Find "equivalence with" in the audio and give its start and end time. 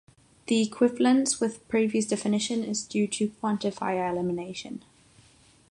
0.63-1.67